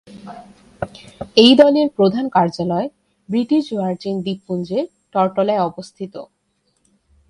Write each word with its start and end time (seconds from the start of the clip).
এই 1.35 1.53
দলের 1.55 1.87
প্রধান 1.97 2.25
কার্যালয় 2.29 2.87
ব্রিটিশ 3.29 3.65
ভার্জিন 3.73 4.15
দ্বীপপুঞ্জের 4.25 4.85
টরটোলায় 5.13 5.65
অবস্থিত। 5.69 6.13